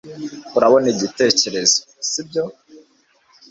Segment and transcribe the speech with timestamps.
[0.57, 2.43] urabona igitekerezo, sibyo